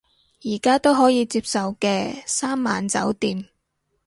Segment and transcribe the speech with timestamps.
[0.43, 3.47] 而家都可以接受嘅，三晚酒店